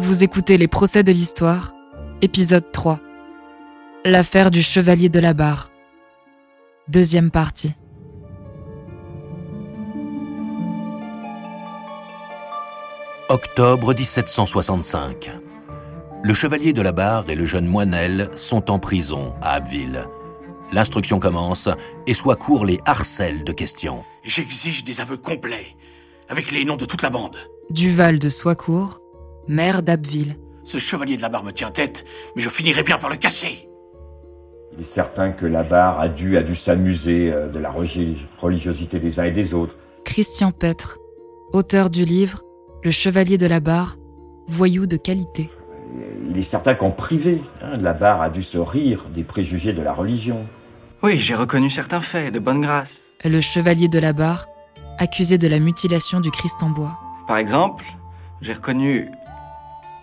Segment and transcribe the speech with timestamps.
[0.00, 1.74] Vous écoutez Les procès de l'histoire,
[2.22, 3.00] épisode 3.
[4.04, 5.70] L'affaire du chevalier de la barre.
[6.86, 7.72] Deuxième partie.
[13.28, 15.32] Octobre 1765.
[16.22, 20.06] Le chevalier de la barre et le jeune Moinel sont en prison à Abbeville.
[20.72, 21.68] L'instruction commence
[22.06, 24.04] et Soicourt les harcèle de questions.
[24.22, 25.74] J'exige des aveux complets,
[26.28, 27.36] avec les noms de toute la bande.
[27.70, 29.00] Duval de Soicourt,
[29.48, 30.36] maire d'Abbeville.
[30.64, 32.04] Ce chevalier de la barre me tient tête,
[32.36, 33.68] mais je finirai bien par le casser.
[34.74, 38.26] Il est certain que la barre a dû, a dû s'amuser euh, de la religi-
[38.40, 39.74] religiosité des uns et des autres.
[40.04, 40.98] Christian Petre,
[41.52, 42.42] auteur du livre
[42.84, 43.96] Le chevalier de la barre,
[44.46, 45.48] voyou de qualité.
[46.30, 49.80] Il est certain qu'en privé, hein, la barre a dû se rire des préjugés de
[49.82, 50.46] la religion.
[51.02, 53.06] Oui, j'ai reconnu certains faits, de bonne grâce.
[53.24, 54.46] Le chevalier de la barre,
[54.98, 56.98] accusé de la mutilation du Christ en bois.
[57.26, 57.84] Par exemple,
[58.42, 59.08] j'ai reconnu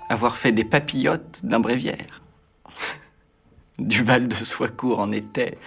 [0.10, 2.22] avoir fait des papillotes d'un bréviaire.
[3.80, 5.58] Duval de Soicourt en était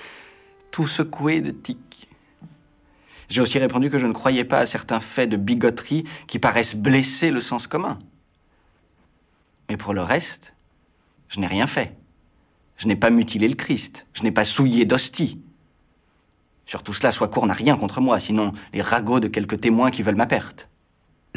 [0.71, 2.09] tout secoué de tics.
[3.29, 6.77] J'ai aussi répondu que je ne croyais pas à certains faits de bigoterie qui paraissent
[6.77, 7.99] blesser le sens commun.
[9.69, 10.55] Mais pour le reste,
[11.29, 11.95] je n'ai rien fait.
[12.79, 14.07] Je n'ai pas mutilé le Christ.
[14.15, 15.43] Je n'ai pas souillé d'hostie.
[16.65, 20.03] Sur tout cela, Soicourt n'a rien contre moi, sinon les ragots de quelques témoins qui
[20.03, 20.68] veulent ma perte.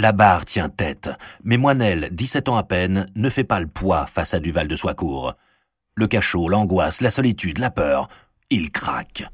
[0.01, 1.11] La barre tient tête,
[1.43, 4.75] mais Moinel, 17 ans à peine, ne fait pas le poids face à Duval de
[4.75, 5.35] Soicourt.
[5.93, 8.09] Le cachot, l'angoisse, la solitude, la peur,
[8.49, 9.25] il craque.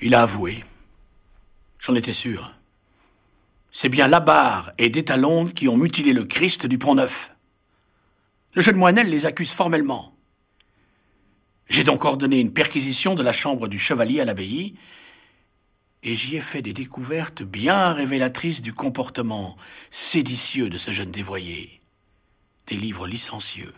[0.00, 0.62] Il a avoué.
[1.82, 2.54] J'en étais sûr.
[3.72, 7.34] C'est bien Labarre et Détalonde qui ont mutilé le Christ du Pont-Neuf.
[8.54, 10.14] Le jeune Moinel les accuse formellement.
[11.68, 14.76] J'ai donc ordonné une perquisition de la chambre du chevalier à l'abbaye,
[16.04, 19.56] et j'y ai fait des découvertes bien révélatrices du comportement
[19.90, 21.80] séditieux de ce jeune dévoyé.
[22.68, 23.72] Des livres licencieux,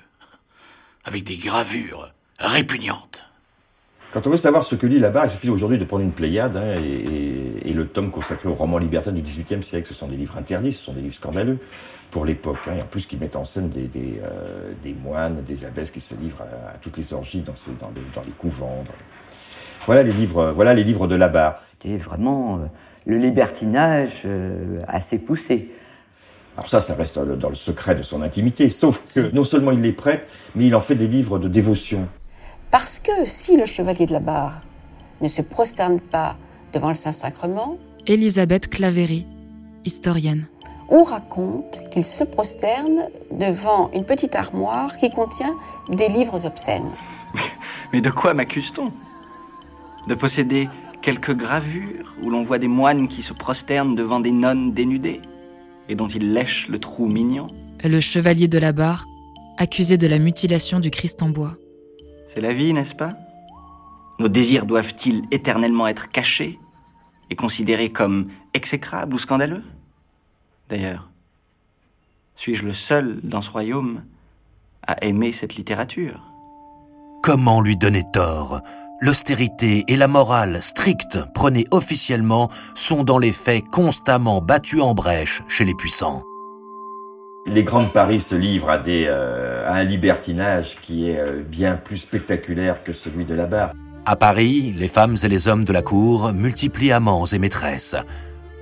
[1.05, 3.25] avec des gravures répugnantes.
[4.13, 6.13] Quand on veut savoir ce que lit la barre, il suffit aujourd'hui de prendre une
[6.13, 9.87] Pléiade hein, et, le tome consacré au roman libertin du XVIIIe siècle.
[9.87, 11.59] Ce sont des livres interdits, ce sont des livres scandaleux
[12.11, 12.57] pour l'époque.
[12.69, 13.91] hein, et en plus, qui mettent en scène des,
[14.23, 14.73] euh,
[15.03, 17.53] moines, des abbesses qui se livrent à, toutes les orgies dans,
[18.25, 18.83] les, couvents.
[19.85, 21.66] Voilà les livres, voilà les livres de la barre.
[21.79, 22.59] C'était vraiment euh,
[23.05, 25.71] le libertinage euh, assez poussé.
[26.57, 28.71] Alors ça, ça reste dans le, secret de son intimité.
[28.71, 32.09] Sauf que non seulement il les prête, mais il en fait des livres de dévotion.
[32.71, 34.63] Parce que si le chevalier de la barre
[35.21, 36.37] ne se prosterne pas
[36.73, 39.27] devant le Saint-Sacrement, Elisabeth Claverie,
[39.85, 40.47] historienne.
[40.89, 45.55] on raconte qu'il se prosterne devant une petite armoire qui contient
[45.91, 46.91] des livres obscènes.
[47.93, 48.93] Mais de quoi m'accuse-t-on?
[50.09, 50.69] De posséder
[51.07, 55.23] quelques gravures où l'on voit des moines qui se prosternent devant des nonnes dénudées
[55.89, 57.47] et dont ils lèchent le trou mignon.
[57.85, 59.07] Le chevalier de la barre,
[59.57, 61.55] accusé de la mutilation du Christ en bois.
[62.27, 63.17] C'est la vie, n'est-ce pas?
[64.19, 66.59] Nos désirs doivent-ils éternellement être cachés
[67.31, 69.63] et considérés comme exécrables ou scandaleux?
[70.69, 71.09] D'ailleurs,
[72.35, 74.03] suis-je le seul dans ce royaume
[74.85, 76.21] à aimer cette littérature?
[77.23, 78.61] Comment lui donner tort?
[78.99, 85.43] L'austérité et la morale stricte prônées officiellement sont dans les faits constamment battues en brèche
[85.49, 86.23] chez les puissants.
[87.45, 91.77] Les grandes Paris se livrent à, des, euh, à un libertinage qui est euh, bien
[91.77, 93.73] plus spectaculaire que celui de la barre.
[94.07, 97.97] À Paris, les femmes et les hommes de la cour multiplient amants et maîtresses.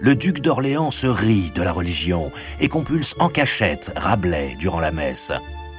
[0.01, 4.91] Le duc d'Orléans se rit de la religion et compulse en cachette Rabelais durant la
[4.91, 5.31] messe.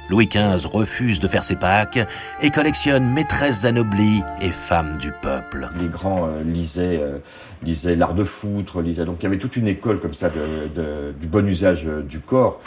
[0.08, 1.98] Louis XV refuse de faire ses Pâques
[2.40, 5.68] et collectionne maîtresses anoblies et femmes du peuple.
[5.80, 7.18] Les grands euh, lisaient, euh,
[7.62, 9.04] lisaient l'art de foutre, lisaient...
[9.04, 12.02] donc il y avait toute une école comme ça de, de- du bon usage euh,
[12.02, 12.60] du corps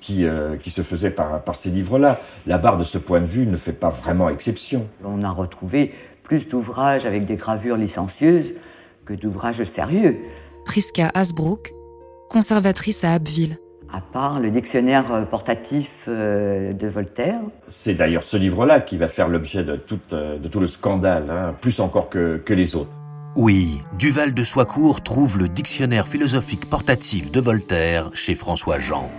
[0.00, 2.20] qui, euh, qui se faisait par, par ces livres-là.
[2.46, 4.86] La barre de ce point de vue ne fait pas vraiment exception.
[5.04, 8.52] On a retrouvé plus d'ouvrages avec des gravures licencieuses
[9.04, 10.16] que d'ouvrages sérieux,
[10.64, 11.72] Priska Hasbrook,
[12.28, 13.58] conservatrice à Abbeville.
[13.92, 17.40] À part le dictionnaire euh, portatif euh, de Voltaire.
[17.68, 21.30] C'est d'ailleurs ce livre-là qui va faire l'objet de, tout, euh, de tout le scandale,
[21.30, 22.90] hein, plus encore que, que les autres.
[23.36, 29.10] Oui, Duval de Soicourt trouve le dictionnaire philosophique portatif de Voltaire chez François Jean.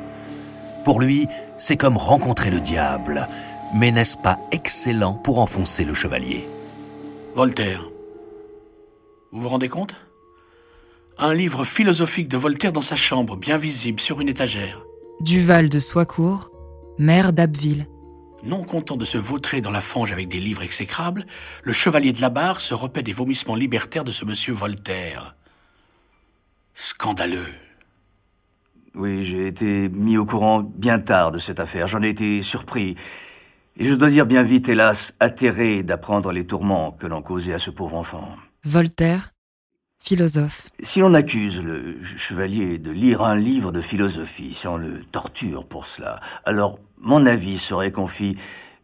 [0.83, 1.27] Pour lui,
[1.57, 3.27] c'est comme rencontrer le diable.
[3.75, 6.47] Mais n'est-ce pas excellent pour enfoncer le chevalier?
[7.35, 7.89] Voltaire.
[9.31, 10.06] Vous vous rendez compte?
[11.19, 14.83] Un livre philosophique de Voltaire dans sa chambre, bien visible sur une étagère.
[15.19, 16.51] Duval de Soicourt,
[16.99, 17.87] maire d'Abbeville.
[18.43, 21.25] Non content de se vautrer dans la fange avec des livres exécrables,
[21.63, 25.35] le chevalier de la barre se repaît des vomissements libertaires de ce monsieur Voltaire.
[26.75, 27.49] Scandaleux.
[28.93, 31.87] Oui, j'ai été mis au courant bien tard de cette affaire.
[31.87, 32.93] J'en ai été surpris.
[33.75, 37.59] Et je dois dire bien vite, hélas, atterré d'apprendre les tourments que l'on causait à
[37.59, 38.35] ce pauvre enfant.
[38.63, 39.31] Voltaire,
[40.79, 45.67] Si l'on accuse le chevalier de lire un livre de philosophie, si on le torture
[45.67, 48.37] pour cela, alors mon avis serait qu'on fit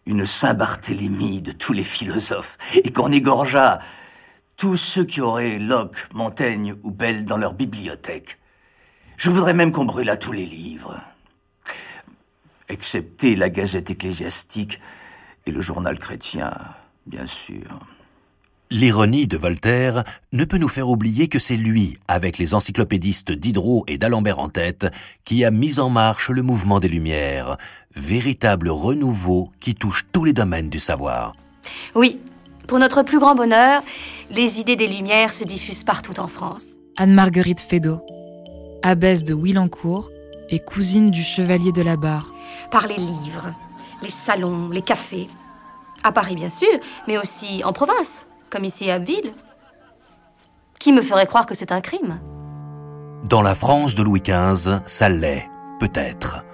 [0.06, 3.80] une Saint-Barthélemy de tous les philosophes et qu'on égorgeât
[4.58, 8.40] tous ceux qui auraient Locke, Montaigne ou Bell dans leur bibliothèque.
[9.18, 11.02] Je voudrais même qu'on brûlât tous les livres,
[12.68, 14.80] excepté la Gazette ecclésiastique
[15.46, 16.54] et le journal chrétien,
[17.06, 17.80] bien sûr.
[18.74, 23.84] L'ironie de Voltaire ne peut nous faire oublier que c'est lui, avec les encyclopédistes Diderot
[23.88, 24.88] et d'Alembert en tête,
[25.26, 27.58] qui a mis en marche le mouvement des Lumières,
[27.96, 31.36] véritable renouveau qui touche tous les domaines du savoir.
[31.94, 32.20] Oui,
[32.68, 33.84] pour notre plus grand bonheur,
[34.32, 36.70] les idées des Lumières se diffusent partout en France.
[36.98, 38.02] Anne-Marguerite Fédot,
[38.82, 40.10] abbesse de Willencourt
[40.50, 42.34] et cousine du chevalier de la Barre.
[42.72, 43.54] Par les livres,
[44.02, 45.28] les salons, les cafés.
[46.02, 49.34] À Paris, bien sûr, mais aussi en province comme ici à Abbeville.
[50.80, 52.20] Qui me ferait croire que c'est un crime?
[53.24, 56.46] Dans la France de Louis XV, ça l'est, peut-être.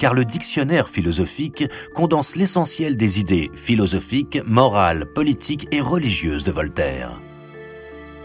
[0.00, 1.64] Car le dictionnaire philosophique
[1.94, 7.20] condense l'essentiel des idées philosophiques, morales, politiques et religieuses de Voltaire.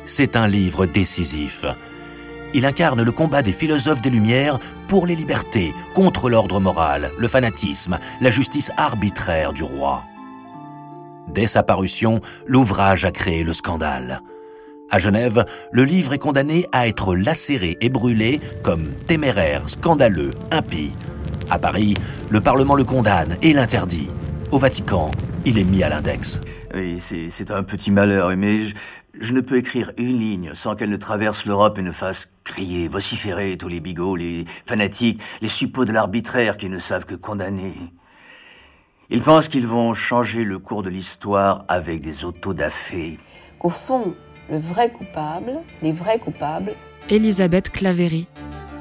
[0.06, 1.66] C'est un livre décisif.
[2.56, 4.58] Il incarne le combat des philosophes des Lumières
[4.88, 10.04] pour les libertés, contre l'ordre moral, le fanatisme, la justice arbitraire du roi.
[11.28, 14.22] Dès sa parution, l'ouvrage a créé le scandale.
[14.90, 20.96] À Genève, le livre est condamné à être lacéré et brûlé comme téméraire, scandaleux, impie.
[21.50, 21.96] À Paris,
[22.30, 24.10] le Parlement le condamne et l'interdit.
[24.52, 25.12] Au Vatican,
[25.46, 26.40] il est mis à l'index.
[26.74, 28.76] Oui, c'est un petit malheur, mais je,
[29.20, 32.88] je, ne peux écrire une ligne sans qu'elle ne traverse l'Europe et ne fasse crier,
[32.88, 37.74] vociférer tous les bigots, les fanatiques, les suppôts de l'arbitraire qui ne savent que condamner.
[39.10, 43.18] Ils pensent qu'ils vont changer le cours de l'histoire avec des autodafés.
[43.62, 44.14] Au fond,
[44.52, 46.74] le vrai coupable, les vrais coupables.
[47.10, 48.28] Elisabeth Claverie,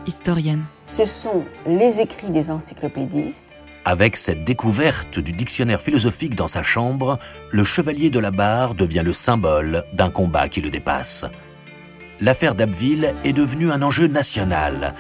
[0.04, 0.64] historienne.
[0.96, 3.46] Ce sont les écrits des encyclopédistes.
[3.84, 7.20] Avec cette découverte du dictionnaire philosophique dans sa chambre,
[7.52, 11.24] le chevalier de la barre devient le symbole d'un combat qui le dépasse.
[12.20, 14.96] L'affaire d'Abbeville est devenue un enjeu national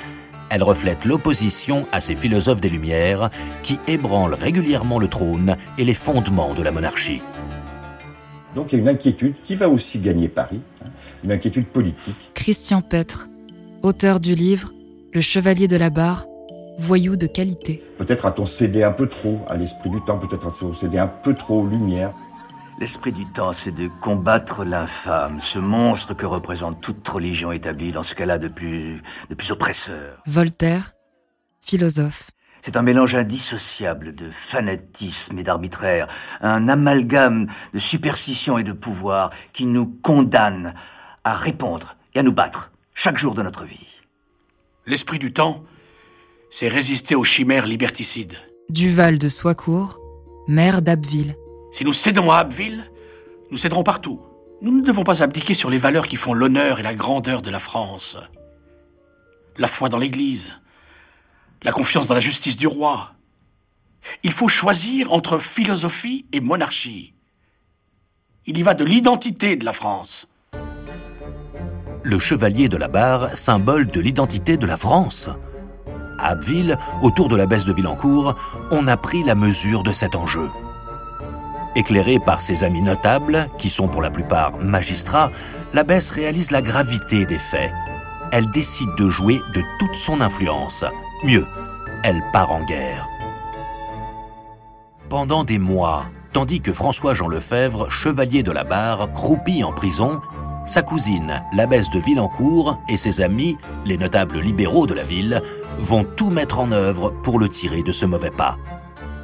[0.50, 3.30] elle reflète l'opposition à ces philosophes des Lumières
[3.62, 7.22] qui ébranlent régulièrement le trône et les fondements de la monarchie.
[8.54, 10.88] Donc il y a une inquiétude qui va aussi gagner Paris, hein,
[11.24, 12.30] une inquiétude politique.
[12.34, 13.28] Christian Petre,
[13.82, 14.72] auteur du livre
[15.12, 16.26] Le Chevalier de la Barre,
[16.78, 17.82] voyou de qualité.
[17.98, 21.34] Peut-être a-t-on cédé un peu trop à l'esprit du temps, peut-être a-t-on cédé un peu
[21.34, 22.12] trop aux Lumières.
[22.78, 28.02] L'esprit du temps, c'est de combattre l'infâme, ce monstre que représente toute religion établie dans
[28.02, 30.22] ce cas-là de plus, de plus oppresseur.
[30.26, 30.92] Voltaire,
[31.62, 32.30] philosophe.
[32.60, 36.06] C'est un mélange indissociable de fanatisme et d'arbitraire,
[36.42, 40.74] un amalgame de superstition et de pouvoir qui nous condamne
[41.24, 44.02] à répondre et à nous battre chaque jour de notre vie.
[44.84, 45.64] L'esprit du temps,
[46.50, 48.36] c'est résister aux chimères liberticides.
[48.68, 49.98] Duval de Soicourt,
[50.46, 51.36] maire d'Abbeville.
[51.76, 52.90] Si nous cédons à Abbeville,
[53.50, 54.22] nous céderons partout.
[54.62, 57.50] Nous ne devons pas abdiquer sur les valeurs qui font l'honneur et la grandeur de
[57.50, 58.16] la France.
[59.58, 60.58] La foi dans l'Église,
[61.64, 63.12] la confiance dans la justice du roi.
[64.22, 67.12] Il faut choisir entre philosophie et monarchie.
[68.46, 70.28] Il y va de l'identité de la France.
[72.02, 75.28] Le chevalier de la barre, symbole de l'identité de la France.
[76.18, 78.34] À Abbeville, autour de la baisse de Villancourt,
[78.70, 80.48] on a pris la mesure de cet enjeu.
[81.76, 85.30] Éclairée par ses amis notables, qui sont pour la plupart magistrats,
[85.74, 87.70] l'abbesse réalise la gravité des faits.
[88.32, 90.86] Elle décide de jouer de toute son influence.
[91.22, 91.46] Mieux,
[92.02, 93.06] elle part en guerre.
[95.10, 100.22] Pendant des mois, tandis que François-Jean Lefebvre, chevalier de la barre, croupit en prison,
[100.64, 105.42] sa cousine, l'abbesse de Villancourt, et ses amis, les notables libéraux de la ville,
[105.78, 108.56] vont tout mettre en œuvre pour le tirer de ce mauvais pas.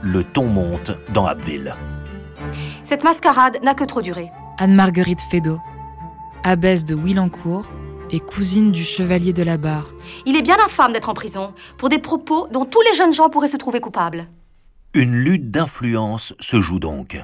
[0.02, 1.74] Le ton monte dans Abbeville.
[2.84, 4.30] Cette mascarade n'a que trop duré.
[4.58, 5.58] Anne-Marguerite Fédot,
[6.42, 7.66] abbesse de Willencourt
[8.10, 9.94] et cousine du chevalier de la Barre.
[10.26, 13.30] Il est bien infâme d'être en prison pour des propos dont tous les jeunes gens
[13.30, 14.26] pourraient se trouver coupables.
[14.94, 17.16] Une lutte d'influence se joue donc.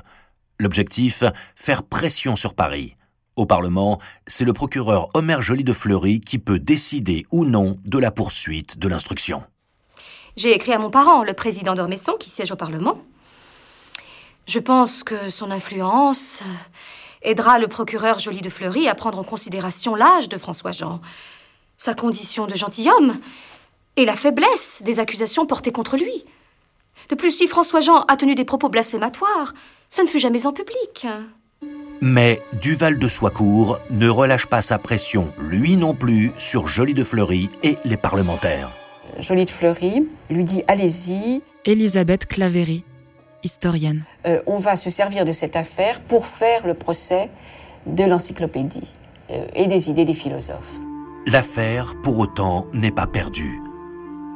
[0.61, 1.25] L'objectif,
[1.55, 2.95] faire pression sur Paris.
[3.37, 7.99] Au Parlement, c'est le procureur Omer Joly de Fleury qui peut décider ou non de
[7.99, 9.43] la poursuite de l'instruction.
[10.37, 12.99] J'ai écrit à mon parent, le président d'Ormesson, qui siège au Parlement.
[14.49, 16.41] Je pense que son influence
[17.21, 21.03] aidera le procureur Joly de Fleury à prendre en considération l'âge de François-Jean,
[21.77, 23.19] sa condition de gentilhomme
[23.97, 26.25] et la faiblesse des accusations portées contre lui.
[27.11, 29.53] De plus, si François Jean a tenu des propos blasphématoires,
[29.91, 31.07] ce ne fut jamais en public.
[32.01, 37.05] Mais Duval de Soicourt ne relâche pas sa pression, lui non plus, sur Joly de
[37.05, 38.71] Fleury et les parlementaires.
[39.19, 41.43] Joly de Fleury lui dit allez-y.
[41.67, 42.85] Elisabeth Claverie,
[43.45, 44.03] historienne.
[44.27, 47.31] Euh, on va se servir de cette affaire pour faire le procès
[47.87, 48.93] de l'encyclopédie
[49.31, 50.79] euh, et des idées des philosophes.
[51.27, 53.61] L'affaire, pour autant, n'est pas perdue.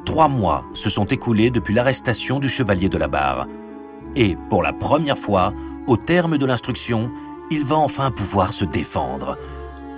[0.05, 3.47] Trois mois se sont écoulés depuis l'arrestation du chevalier de la barre.
[4.17, 5.55] Et pour la première fois,
[5.87, 7.09] au terme de l'instruction,
[7.51, 9.39] il va enfin pouvoir se défendre.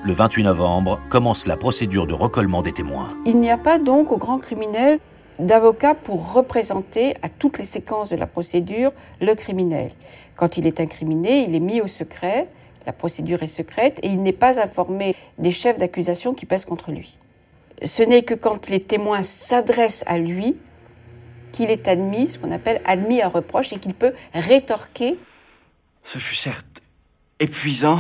[0.05, 3.09] Le 28 novembre commence la procédure de recollement des témoins.
[3.25, 4.99] Il n'y a pas donc au grand criminel
[5.39, 9.91] d'avocat pour représenter à toutes les séquences de la procédure le criminel.
[10.37, 12.49] Quand il est incriminé, il est mis au secret,
[12.87, 16.91] la procédure est secrète et il n'est pas informé des chefs d'accusation qui pèsent contre
[16.93, 17.19] lui.
[17.85, 20.57] Ce n'est que quand les témoins s'adressent à lui
[21.53, 25.19] qu'il est admis, ce qu'on appelle admis à reproche, et qu'il peut rétorquer.
[26.03, 26.83] Ce fut certes
[27.39, 27.99] épuisant,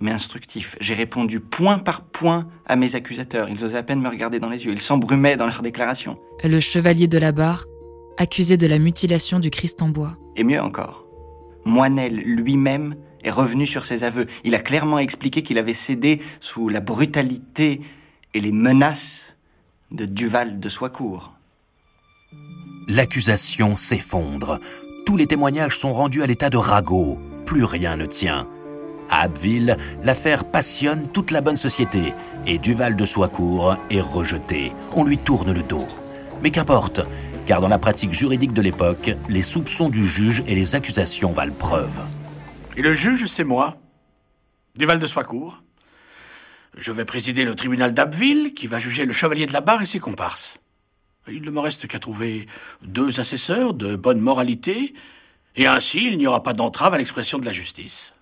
[0.00, 0.76] mais instructif.
[0.80, 3.48] J'ai répondu point par point à mes accusateurs.
[3.48, 4.72] Ils osaient à peine me regarder dans les yeux.
[4.72, 6.18] Ils s'embrumaient dans leurs déclarations.
[6.44, 7.64] Le chevalier de la barre,
[8.18, 10.16] accusé de la mutilation du Christ en bois.
[10.36, 11.06] Et mieux encore,
[11.64, 14.26] Moinel lui-même est revenu sur ses aveux.
[14.44, 17.80] Il a clairement expliqué qu'il avait cédé sous la brutalité
[18.34, 19.36] et les menaces
[19.90, 21.32] de Duval de Soicourt.
[22.88, 24.60] L'accusation s'effondre.
[25.06, 27.18] Tous les témoignages sont rendus à l'état de ragot.
[27.44, 28.48] Plus rien ne tient.
[29.10, 32.12] À Abbeville, l'affaire passionne toute la bonne société
[32.46, 34.72] et Duval de Soicourt est rejeté.
[34.92, 35.86] On lui tourne le dos.
[36.42, 37.00] Mais qu'importe,
[37.46, 41.54] car dans la pratique juridique de l'époque, les soupçons du juge et les accusations valent
[41.54, 42.00] preuve.
[42.76, 43.76] Et le juge, c'est moi,
[44.76, 45.62] Duval de Soicourt.
[46.76, 49.86] Je vais présider le tribunal d'Abbeville qui va juger le chevalier de la barre et
[49.86, 50.58] ses comparses.
[51.28, 52.46] Il ne me reste qu'à trouver
[52.82, 54.92] deux assesseurs de bonne moralité,
[55.54, 58.12] et ainsi il n'y aura pas d'entrave à l'expression de la justice.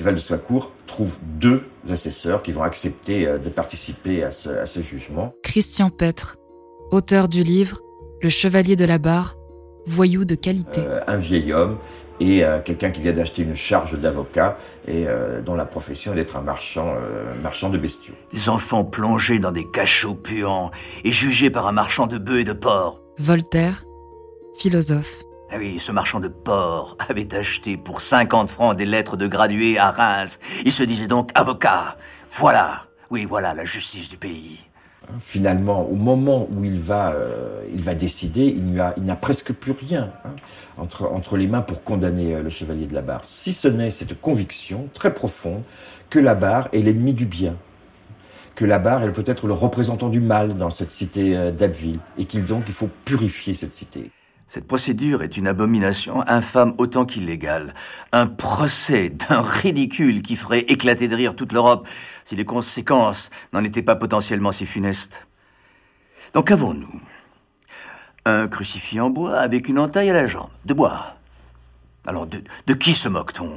[0.00, 4.64] Duval de Soicourt trouve deux assesseurs qui vont accepter euh, de participer à ce, à
[4.64, 5.34] ce jugement.
[5.42, 6.36] Christian Petre,
[6.90, 7.80] auteur du livre
[8.22, 9.36] Le Chevalier de la Barre,
[9.86, 10.80] voyou de qualité.
[10.80, 11.76] Euh, un vieil homme
[12.18, 14.56] et euh, quelqu'un qui vient d'acheter une charge d'avocat
[14.88, 18.14] et euh, dont la profession est d'être un marchand, euh, marchand de bestiaux.
[18.32, 20.70] Des enfants plongés dans des cachots puants
[21.04, 23.02] et jugés par un marchand de bœufs et de porcs.
[23.18, 23.84] Voltaire,
[24.56, 25.24] philosophe.
[25.52, 29.78] Ah oui, ce marchand de porcs avait acheté pour 50 francs des lettres de gradué
[29.78, 30.38] à Reims.
[30.64, 31.96] Il se disait donc avocat.
[32.28, 34.60] Voilà, oui, voilà la justice du pays.
[35.18, 40.12] Finalement, au moment où il va, euh, il va décider, il n'a presque plus rien
[40.24, 40.36] hein,
[40.78, 43.22] entre, entre les mains pour condamner euh, le chevalier de la barre.
[43.24, 45.64] Si ce n'est cette conviction très profonde
[46.10, 47.56] que la barre est l'ennemi du bien,
[48.54, 52.24] que la barre est peut-être le représentant du mal dans cette cité euh, d'Abbeville, et
[52.26, 54.12] qu'il donc il faut purifier cette cité.
[54.52, 57.72] Cette procédure est une abomination infâme autant qu'illégale.
[58.10, 61.86] Un procès d'un ridicule qui ferait éclater de rire toute l'Europe
[62.24, 65.28] si les conséquences n'en étaient pas potentiellement si funestes.
[66.34, 67.00] Donc qu'avons-nous
[68.24, 71.14] Un crucifix en bois avec une entaille à la jambe, de bois.
[72.04, 73.56] Alors de, de qui se moque-t-on?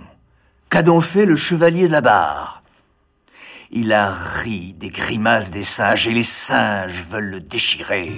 [0.70, 2.62] Qu'a donc fait le chevalier de la barre?
[3.72, 8.12] Il a ri des grimaces des singes et les singes veulent le déchirer.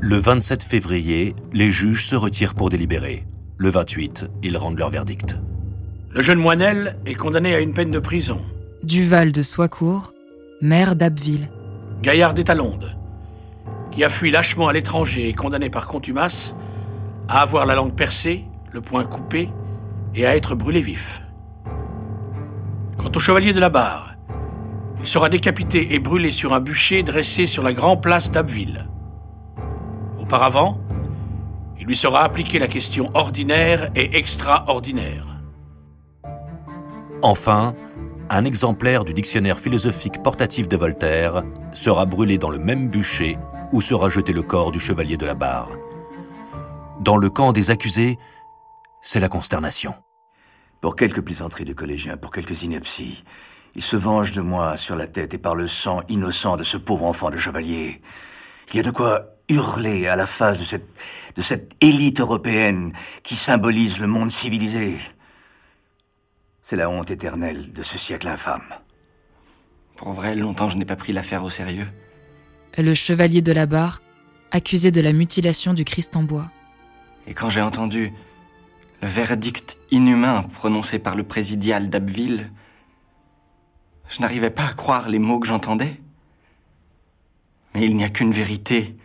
[0.00, 3.26] Le 27 février, les juges se retirent pour délibérer.
[3.56, 5.36] Le 28, ils rendent leur verdict.
[6.10, 8.40] Le jeune Moinel est condamné à une peine de prison.
[8.82, 10.12] Duval de Soicourt,
[10.60, 11.48] maire d'Abbeville.
[12.02, 12.96] Gaillard d'Étalonde,
[13.92, 16.56] qui a fui lâchement à l'étranger et condamné par contumace
[17.28, 19.48] à avoir la langue percée, le poing coupé
[20.14, 21.22] et à être brûlé vif.
[22.98, 24.16] Quant au chevalier de la barre,
[25.00, 28.88] il sera décapité et brûlé sur un bûcher dressé sur la grande place d'Abbeville.
[30.32, 30.80] Auparavant,
[31.78, 35.26] il lui sera appliqué la question ordinaire et extraordinaire.
[37.20, 37.74] Enfin,
[38.30, 41.42] un exemplaire du dictionnaire philosophique portatif de Voltaire
[41.74, 43.36] sera brûlé dans le même bûcher
[43.72, 45.68] où sera jeté le corps du chevalier de la barre.
[47.02, 48.18] Dans le camp des accusés,
[49.02, 49.92] c'est la consternation.
[50.80, 53.22] Pour quelques plaisanteries de collégiens, pour quelques inepties,
[53.74, 56.78] il se venge de moi sur la tête et par le sang innocent de ce
[56.78, 58.00] pauvre enfant de chevalier.
[58.70, 60.88] Il y a de quoi hurler à la face de cette,
[61.36, 62.92] de cette élite européenne
[63.22, 64.98] qui symbolise le monde civilisé.
[66.62, 68.62] C'est la honte éternelle de ce siècle infâme.
[69.96, 71.86] Pour vrai, longtemps je n'ai pas pris l'affaire au sérieux.
[72.78, 74.00] Le chevalier de la barre,
[74.50, 76.50] accusé de la mutilation du Christ en bois.
[77.26, 78.12] Et quand j'ai entendu
[79.00, 82.50] le verdict inhumain prononcé par le présidial d'Abbeville,
[84.08, 86.00] je n'arrivais pas à croire les mots que j'entendais.
[87.74, 88.96] Mais Mais il n'y a qu'une vérité.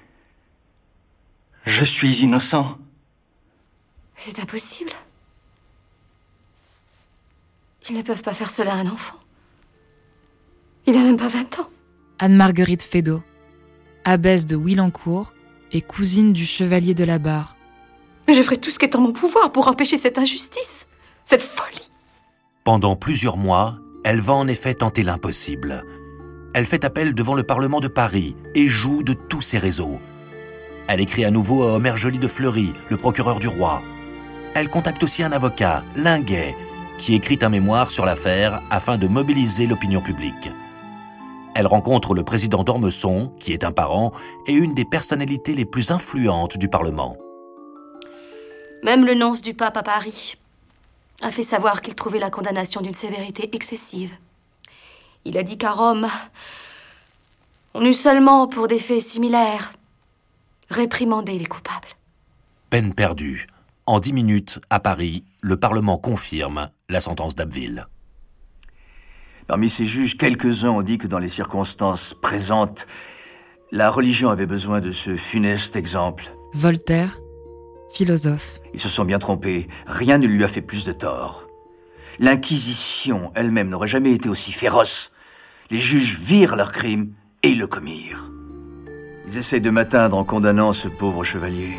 [1.67, 2.77] Je suis innocent.
[4.15, 4.93] C'est impossible.
[7.89, 9.17] Ils ne peuvent pas faire cela à un enfant.
[10.85, 11.69] Il n'a même pas 20 ans.
[12.19, 13.21] Anne-Marguerite Fédot,
[14.05, 15.33] abbesse de Willencourt
[15.73, 17.57] et cousine du chevalier de la Barre.
[18.29, 20.87] Mais je ferai tout ce qui est en mon pouvoir pour empêcher cette injustice,
[21.25, 21.91] cette folie.
[22.63, 25.83] Pendant plusieurs mois, elle va en effet tenter l'impossible.
[26.53, 29.99] Elle fait appel devant le Parlement de Paris et joue de tous ses réseaux.
[30.87, 33.81] Elle écrit à nouveau à Omer Joly de Fleury, le procureur du roi.
[34.55, 36.55] Elle contacte aussi un avocat, Linguet,
[36.97, 40.49] qui écrit un mémoire sur l'affaire afin de mobiliser l'opinion publique.
[41.55, 44.13] Elle rencontre le président d'Ormesson, qui est un parent,
[44.47, 47.17] et une des personnalités les plus influentes du Parlement.
[48.83, 50.35] Même le nonce du pape à Paris
[51.21, 54.15] a fait savoir qu'il trouvait la condamnation d'une sévérité excessive.
[55.25, 56.07] Il a dit qu'à Rome,
[57.73, 59.73] on eut seulement pour des faits similaires
[60.69, 61.87] réprimandé les coupables.
[62.69, 63.47] Peine perdue.
[63.85, 67.87] En dix minutes, à Paris, le Parlement confirme la sentence d'Abbeville.
[69.47, 72.85] Parmi ces juges, quelques-uns ont dit que dans les circonstances présentes,
[73.71, 76.35] la religion avait besoin de ce funeste exemple.
[76.53, 77.17] Voltaire,
[77.93, 78.59] philosophe.
[78.73, 79.67] Ils se sont bien trompés.
[79.85, 81.47] Rien ne lui a fait plus de tort.
[82.19, 85.11] L'Inquisition elle-même n'aurait jamais été aussi féroce.
[85.69, 88.31] Les juges virent leur crime et ils le commirent.
[89.27, 91.75] Ils essayent de m'atteindre en condamnant ce pauvre chevalier.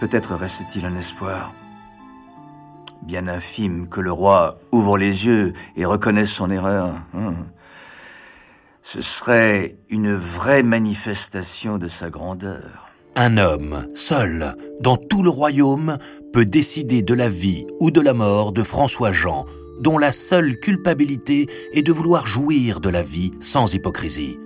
[0.00, 1.54] Peut-être reste-t-il un espoir.
[3.02, 6.94] Bien infime que le roi ouvre les yeux et reconnaisse son erreur.
[7.14, 7.46] Hum.
[8.82, 12.88] Ce serait une vraie manifestation de sa grandeur.
[13.14, 15.98] Un homme, seul, dans tout le royaume,
[16.32, 19.46] peut décider de la vie ou de la mort de François Jean,
[19.80, 24.38] dont la seule culpabilité est de vouloir jouir de la vie sans hypocrisie.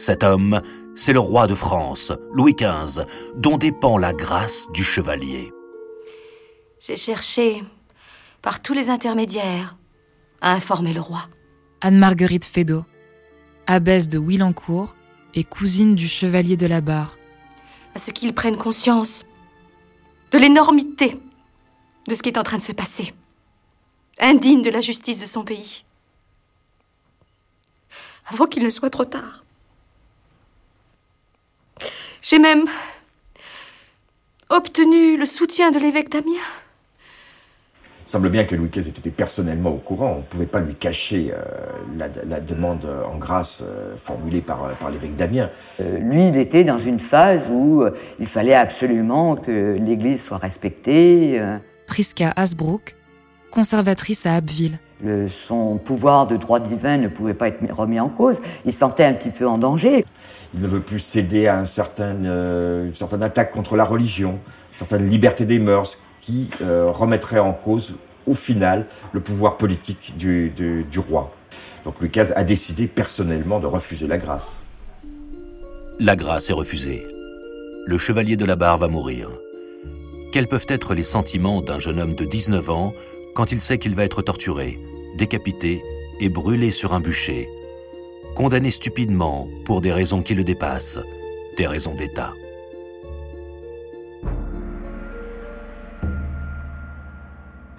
[0.00, 0.62] Cet homme,
[0.96, 3.04] c'est le roi de France, Louis XV,
[3.36, 5.52] dont dépend la grâce du chevalier.
[6.80, 7.62] J'ai cherché,
[8.40, 9.76] par tous les intermédiaires,
[10.40, 11.28] à informer le roi.
[11.82, 12.86] Anne-Marguerite Fédot,
[13.66, 14.94] abbesse de Willencourt
[15.34, 17.18] et cousine du chevalier de la Barre.
[17.94, 19.26] À ce qu'il prenne conscience
[20.30, 21.20] de l'énormité
[22.08, 23.12] de ce qui est en train de se passer,
[24.18, 25.84] indigne de la justice de son pays,
[28.32, 29.44] avant qu'il ne soit trop tard.
[32.22, 32.64] J'ai même
[34.48, 36.32] obtenu le soutien de l'évêque d'Amiens.
[38.06, 40.14] Il semble bien que Louis XV était personnellement au courant.
[40.14, 41.40] On ne pouvait pas lui cacher euh,
[41.96, 45.48] la, la, demande en grâce euh, formulée par, par l'évêque d'Amiens.
[45.80, 50.38] Euh, lui, il était dans une phase où euh, il fallait absolument que l'Église soit
[50.38, 51.38] respectée.
[51.38, 51.58] euh.
[51.86, 52.96] Prisca Hasbrook,
[53.52, 54.80] conservatrice à Abbeville.
[55.02, 58.40] Le- son pouvoir de droit divin ne pouvait pas être mis- remis en cause.
[58.66, 60.04] Il se sentait un petit peu en danger.
[60.54, 64.32] Il ne veut plus céder à un certain, euh, une certaine attaque contre la religion,
[64.72, 67.94] une certaine liberté des mœurs qui euh, remettrait en cause,
[68.26, 71.32] au final, le pouvoir politique du, du- du roi.
[71.84, 74.60] Donc Louis XV a décidé personnellement de refuser la grâce.
[75.98, 77.06] La grâce est refusée.
[77.86, 79.30] Le chevalier de la barre va mourir.
[80.32, 82.92] Quels peuvent être les sentiments d'un jeune homme de 19 ans
[83.34, 84.78] quand il sait qu'il va être torturé,
[85.16, 85.82] décapité
[86.20, 87.48] et brûlé sur un bûcher,
[88.34, 91.00] condamné stupidement pour des raisons qui le dépassent,
[91.56, 92.34] des raisons d'État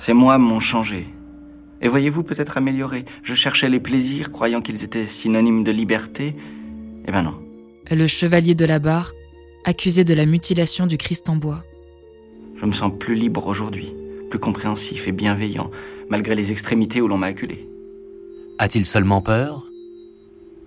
[0.02, 1.06] Ces mois m'ont changé.
[1.80, 3.06] Et voyez-vous peut-être amélioré.
[3.22, 6.36] Je cherchais les plaisirs, croyant qu'ils étaient synonymes de liberté.
[7.08, 7.36] Eh ben non.
[7.92, 9.12] Le chevalier de la Barre,
[9.64, 11.64] accusé de la mutilation du Christ en bois.
[12.60, 13.94] Je me sens plus libre aujourd'hui,
[14.32, 15.70] plus compréhensif et bienveillant,
[16.12, 17.70] malgré les extrémités où l'on m'a acculé.
[18.60, 19.66] A-t-il seulement peur?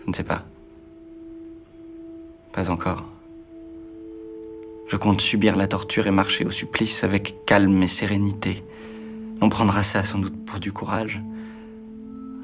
[0.03, 0.47] Je ne sais pas.
[2.55, 3.05] Pas encore.
[4.89, 8.65] Je compte subir la torture et marcher au supplice avec calme et sérénité.
[9.43, 11.21] On prendra ça sans doute pour du courage.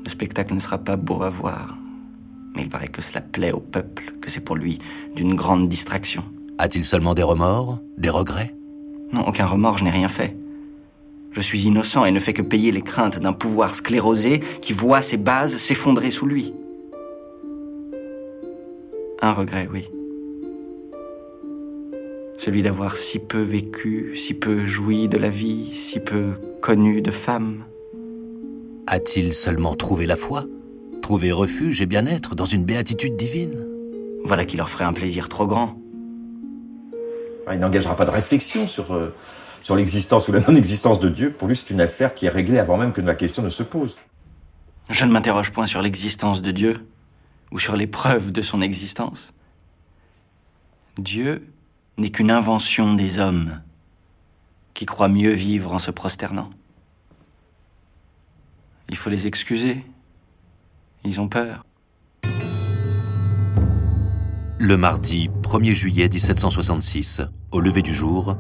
[0.05, 1.79] Le spectacle ne sera pas beau à voir.
[2.55, 4.79] Mais il paraît que cela plaît au peuple, que c'est pour lui
[5.17, 6.23] d'une grande distraction.
[6.59, 8.55] A-t-il seulement des remords, des regrets?
[9.11, 10.37] Non, aucun remords, je n'ai rien fait.
[11.33, 15.03] Je suis innocent et ne fais que payer les craintes d'un pouvoir sclérosé qui voit
[15.03, 16.55] ses bases s'effondrer sous lui.
[19.23, 19.89] Un regret, oui.
[22.39, 27.11] Celui d'avoir si peu vécu, si peu joui de la vie, si peu connu de
[27.11, 27.65] femmes.
[28.87, 30.47] A-t-il seulement trouvé la foi
[31.03, 33.55] Trouvé refuge et bien-être dans une béatitude divine?
[34.25, 35.79] Voilà qui leur ferait un plaisir trop grand.
[37.53, 39.13] Il n'engagera pas de réflexion sur, euh,
[39.61, 41.33] sur l'existence ou la non-existence de Dieu.
[41.33, 43.63] Pour lui, c'est une affaire qui est réglée avant même que la question ne se
[43.63, 43.99] pose.
[44.89, 46.87] Je ne m'interroge point sur l'existence de Dieu,
[47.53, 49.33] ou sur les preuves de son existence.
[50.99, 51.47] Dieu
[51.99, 53.61] n'est qu'une invention des hommes
[54.75, 56.51] qui croient mieux vivre en se prosternant.
[58.89, 59.85] Il faut les excuser.
[61.05, 61.65] Ils ont peur.
[64.59, 68.37] Le mardi 1er juillet 1766, au lever du jour,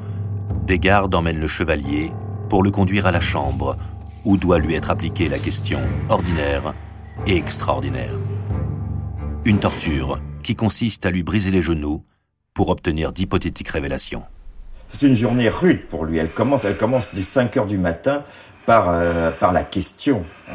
[0.70, 2.12] des gardes emmènent le chevalier
[2.48, 3.76] pour le conduire à la chambre
[4.24, 6.74] où doit lui être appliquée la question ordinaire
[7.26, 8.14] et extraordinaire.
[9.44, 12.04] Une torture qui consiste à lui briser les genoux
[12.54, 14.22] pour obtenir d'hypothétiques révélations.
[14.86, 16.18] C'est une journée rude pour lui.
[16.18, 18.22] Elle commence, elle commence dès 5 heures du matin
[18.64, 20.22] par, euh, la question.
[20.50, 20.52] Euh,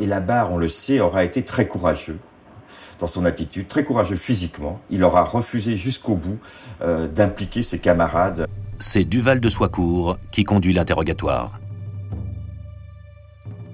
[0.00, 2.18] et la barre, on le sait, aura été très courageux
[2.98, 4.80] dans son attitude, très courageux physiquement.
[4.88, 6.38] Il aura refusé jusqu'au bout
[6.80, 8.46] euh, d'impliquer ses camarades.
[8.78, 11.58] C'est Duval de Soicourt qui conduit l'interrogatoire.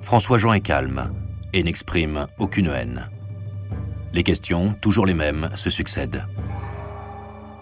[0.00, 1.12] François-Jean est calme
[1.52, 3.08] et n'exprime aucune haine.
[4.12, 6.24] Les questions, toujours les mêmes, se succèdent.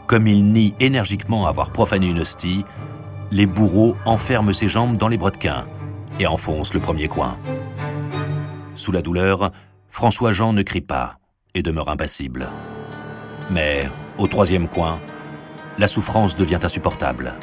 [0.07, 2.64] Comme il nie énergiquement avoir profané une hostie,
[3.31, 5.66] les bourreaux enferment ses jambes dans les brodequins
[6.18, 7.38] et enfoncent le premier coin.
[8.76, 9.50] Sous la douleur,
[9.88, 11.16] François-Jean ne crie pas
[11.55, 12.50] et demeure impassible.
[13.50, 15.00] Mais, au troisième coin,
[15.80, 17.34] la souffrance devient insupportable,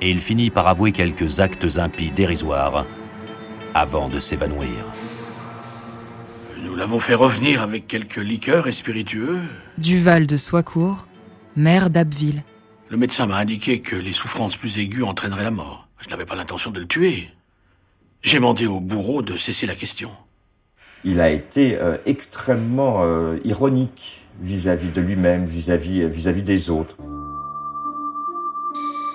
[0.00, 2.86] et il finit par avouer quelques actes impies dérisoires
[3.74, 4.84] avant de s'évanouir.
[6.62, 9.40] Nous l'avons fait revenir avec quelques liqueurs et spiritueux.
[9.78, 11.08] Duval de Soicourt,
[11.56, 12.44] maire d'Abbeville.
[12.88, 15.88] Le médecin m'a indiqué que les souffrances plus aiguës entraîneraient la mort.
[15.98, 17.30] Je n'avais pas l'intention de le tuer.
[18.22, 20.10] J'ai demandé au bourreau de cesser la question.
[21.02, 26.96] Il a été euh, extrêmement euh, ironique vis-à-vis de lui-même, vis-à-vis vis-à-vis des autres.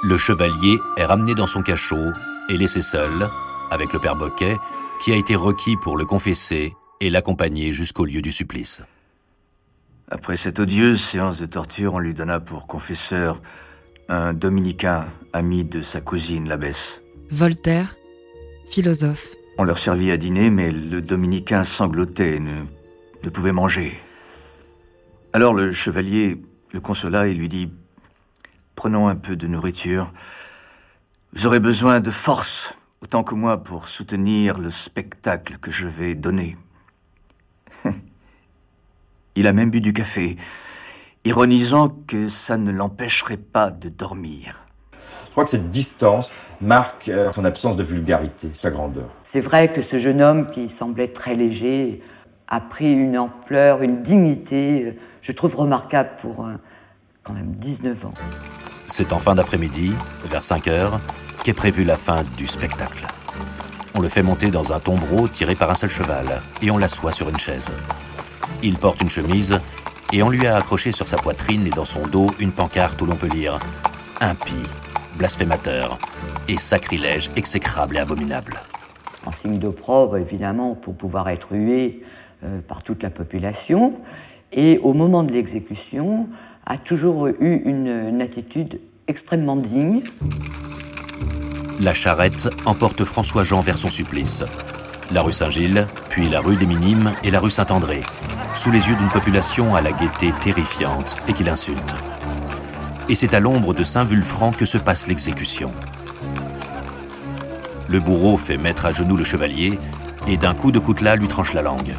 [0.03, 2.11] Le chevalier est ramené dans son cachot
[2.49, 3.29] et laissé seul
[3.69, 4.57] avec le père Boquet,
[4.99, 8.81] qui a été requis pour le confesser et l'accompagner jusqu'au lieu du supplice.
[10.09, 13.41] Après cette odieuse séance de torture, on lui donna pour confesseur
[14.09, 17.03] un dominicain ami de sa cousine, l'abbesse.
[17.29, 17.95] Voltaire,
[18.69, 19.27] philosophe.
[19.59, 22.63] On leur servit à dîner, mais le dominicain sanglotait, ne,
[23.23, 23.95] ne pouvait manger.
[25.31, 26.41] Alors le chevalier
[26.73, 27.69] le consola et lui dit
[28.75, 30.11] Prenons un peu de nourriture.
[31.33, 36.15] Vous aurez besoin de force, autant que moi, pour soutenir le spectacle que je vais
[36.15, 36.57] donner.
[39.35, 40.35] Il a même bu du café,
[41.23, 44.65] ironisant que ça ne l'empêcherait pas de dormir.
[45.25, 49.09] Je crois que cette distance marque euh, son absence de vulgarité, sa grandeur.
[49.23, 52.01] C'est vrai que ce jeune homme qui semblait très léger
[52.49, 56.45] a pris une ampleur, une dignité, euh, je trouve remarquable pour
[57.23, 58.13] quand même 19 ans.
[58.91, 59.93] C'est en fin d'après-midi,
[60.25, 60.99] vers 5 heures,
[61.45, 63.07] qu'est prévue la fin du spectacle.
[63.95, 67.13] On le fait monter dans un tombereau tiré par un seul cheval et on l'assoit
[67.13, 67.71] sur une chaise.
[68.61, 69.57] Il porte une chemise
[70.11, 73.05] et on lui a accroché sur sa poitrine et dans son dos une pancarte où
[73.05, 73.59] l'on peut lire
[74.19, 74.67] Impie,
[75.15, 75.97] blasphémateur
[76.49, 78.59] et sacrilège exécrable et abominable.
[79.25, 82.01] En signe d'opprobre, évidemment, pour pouvoir être hué
[82.43, 84.01] euh, par toute la population.
[84.51, 86.27] Et au moment de l'exécution,
[86.65, 90.01] a toujours eu une, attitude extrêmement digne.
[91.79, 94.43] La charrette emporte François-Jean vers son supplice.
[95.11, 98.01] La rue Saint-Gilles, puis la rue des Minimes et la rue Saint-André,
[98.55, 101.93] sous les yeux d'une population à la gaieté terrifiante et qui l'insulte.
[103.09, 105.71] Et c'est à l'ombre de Saint-Vulfranc que se passe l'exécution.
[107.89, 109.77] Le bourreau fait mettre à genoux le chevalier
[110.27, 111.93] et d'un coup de coutelas lui tranche la langue.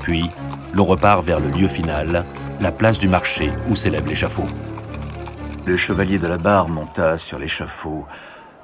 [0.00, 0.30] Puis,
[0.72, 2.24] l'on repart vers le lieu final,
[2.60, 4.46] la place du marché où s'élève l'échafaud.
[5.66, 8.06] Le chevalier de la barre monta sur l'échafaud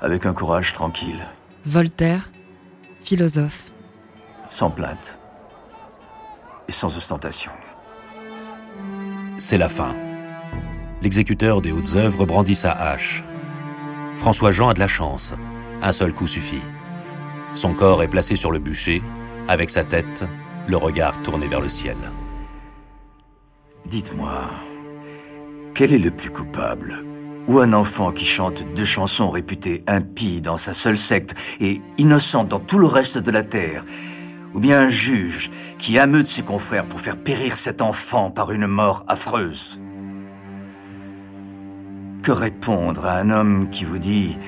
[0.00, 1.26] avec un courage tranquille,
[1.64, 2.30] Voltaire,
[3.02, 3.70] philosophe.
[4.48, 5.18] sans plainte
[6.68, 7.52] et sans ostentation.
[9.38, 9.94] C'est la fin.
[11.02, 13.24] L'exécuteur des hautes œuvres brandit sa hache.
[14.18, 15.34] François-Jean a de la chance.
[15.82, 16.62] Un seul coup suffit.
[17.54, 19.02] Son corps est placé sur le bûcher,
[19.48, 20.24] avec sa tête,
[20.68, 21.96] le regard tourné vers le ciel.
[23.86, 24.44] Dites-moi,
[25.74, 27.04] quel est le plus coupable?
[27.48, 32.48] Ou un enfant qui chante deux chansons réputées impies dans sa seule secte et innocentes
[32.48, 33.84] dans tout le reste de la terre?
[34.54, 38.68] Ou bien un juge qui ameute ses confrères pour faire périr cet enfant par une
[38.68, 39.80] mort affreuse?
[42.22, 44.38] Que répondre à un homme qui vous dit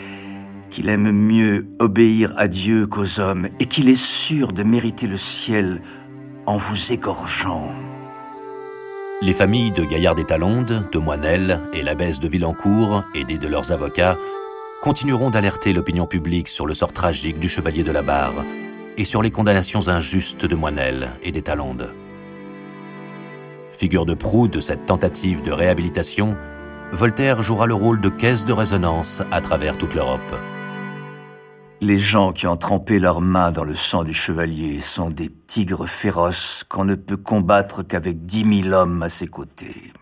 [0.71, 5.17] qu'il aime mieux obéir à Dieu qu'aux hommes et qu'il est sûr de mériter le
[5.17, 5.83] ciel
[6.47, 7.84] en vous égorgeant?
[9.23, 14.19] Les familles de Gaillard des de Moinel et l'abbesse de Villancourt, aidées de leurs avocats,
[14.83, 18.45] continueront d'alerter l'opinion publique sur le sort tragique du chevalier de la barre
[18.99, 21.95] et sur les condamnations injustes de Moinel et des Talondes.
[23.73, 26.37] Figure de proue de cette tentative de réhabilitation,
[26.93, 30.21] Voltaire jouera le rôle de caisse de résonance à travers toute l'Europe.
[31.81, 35.87] Les gens qui ont trempé leurs mains dans le sang du chevalier sont des tigres
[35.87, 39.93] féroces qu'on ne peut combattre qu'avec dix mille hommes à ses côtés.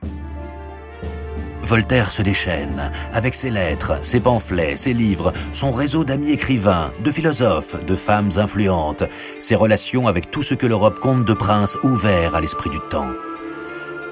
[1.62, 7.10] Voltaire se déchaîne, avec ses lettres, ses pamphlets, ses livres, son réseau d'amis écrivains, de
[7.10, 9.04] philosophes, de femmes influentes,
[9.38, 13.10] ses relations avec tout ce que l'Europe compte de princes ouverts à l'esprit du temps.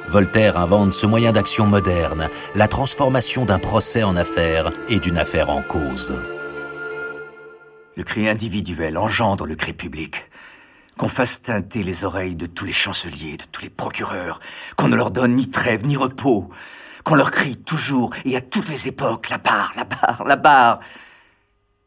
[0.09, 5.51] Voltaire invente ce moyen d'action moderne, la transformation d'un procès en affaire et d'une affaire
[5.51, 6.15] en cause.
[7.97, 10.31] Le cri individuel engendre le cri public.
[10.97, 14.41] Qu'on fasse teinter les oreilles de tous les chanceliers, de tous les procureurs,
[14.77, 16.51] qu'on ne leur donne ni trêve ni repos,
[17.05, 20.81] qu'on leur crie toujours et à toutes les époques la barre, la barre, la barre.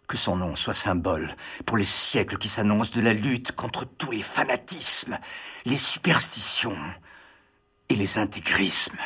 [0.08, 1.30] Que son nom soit symbole
[1.66, 5.18] pour les siècles qui s'annoncent de la lutte contre tous les fanatismes,
[5.66, 6.78] les superstitions,
[7.90, 8.98] et les intégrismes.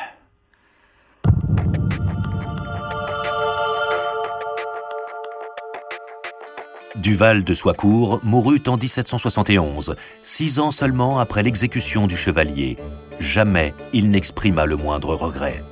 [6.98, 12.76] Duval de Soicourt mourut en 1771, six ans seulement après l'exécution du chevalier.
[13.20, 15.62] Jamais il n'exprima le moindre regret.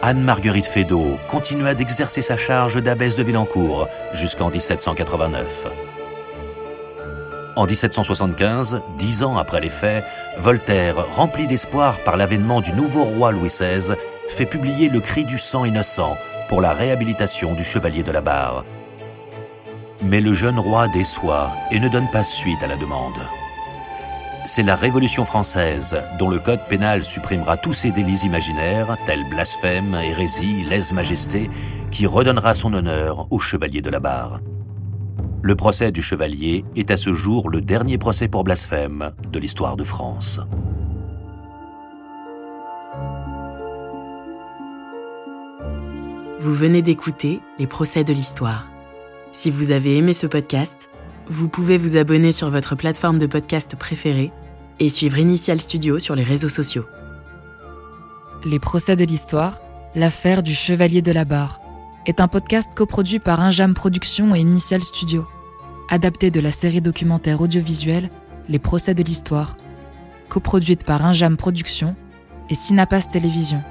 [0.00, 5.66] Anne-Marguerite Fédot continua d'exercer sa charge d'abbesse de Villancourt jusqu'en 1789.
[7.56, 10.02] En 1775, dix ans après les faits,
[10.38, 13.94] Voltaire, rempli d'espoir par l'avènement du nouveau roi Louis XVI,
[14.28, 16.16] fait publier Le cri du sang innocent
[16.48, 18.64] pour la réhabilitation du chevalier de la barre.
[20.04, 23.18] Mais le jeune roi déçoit et ne donne pas suite à la demande.
[24.44, 29.94] C'est la Révolution française, dont le code pénal supprimera tous ces délits imaginaires, tels blasphème,
[29.94, 31.48] hérésie, lèse-majesté,
[31.90, 34.40] qui redonnera son honneur au chevalier de la barre.
[35.42, 39.76] Le procès du chevalier est à ce jour le dernier procès pour blasphème de l'histoire
[39.76, 40.40] de France.
[46.40, 48.66] Vous venez d'écouter Les procès de l'histoire.
[49.34, 50.88] Si vous avez aimé ce podcast,
[51.26, 54.30] vous pouvez vous abonner sur votre plateforme de podcast préférée
[54.78, 56.84] et suivre Initial Studio sur les réseaux sociaux.
[58.44, 59.58] Les procès de l'histoire,
[59.96, 61.60] l'affaire du chevalier de la barre,
[62.06, 65.26] est un podcast coproduit par Injam Productions et Initial Studio
[65.90, 68.10] adapté de la série documentaire audiovisuelle
[68.48, 69.56] Les procès de l'histoire,
[70.28, 71.96] coproduite par Injam Productions
[72.50, 73.62] et Synapas Télévision,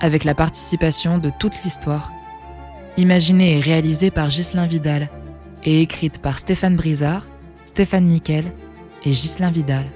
[0.00, 2.10] avec la participation de toute l'histoire,
[2.96, 5.08] imaginée et réalisée par Ghislain Vidal
[5.64, 7.26] et écrite par Stéphane Brizard,
[7.66, 8.52] Stéphane Miquel
[9.04, 9.86] et Ghislain Vidal.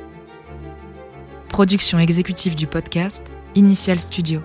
[1.48, 4.42] Production exécutive du podcast, Initial Studio.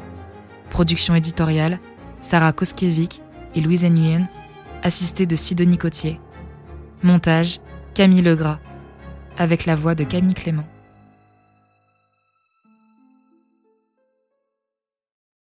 [0.70, 1.80] Production éditoriale,
[2.22, 3.22] Sarah Koskiewicz
[3.56, 4.28] et Louise Nguyen,
[4.84, 6.20] assistée de Sidonie Cotier.
[7.02, 7.60] Montage
[7.94, 8.60] Camille Legras,
[9.38, 10.68] avec la voix de Camille Clément.